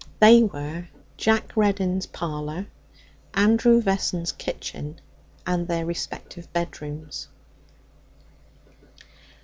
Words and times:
They 0.19 0.41
were 0.41 0.87
Jack 1.15 1.55
Reddin's 1.55 2.07
parlour, 2.07 2.65
Andrew 3.35 3.79
Vessons' 3.83 4.31
kitchen, 4.31 4.99
and 5.45 5.67
their 5.67 5.85
respective 5.85 6.51
bedrooms. 6.53 7.27